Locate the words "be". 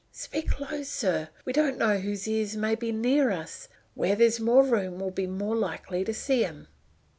2.73-2.91, 5.13-5.27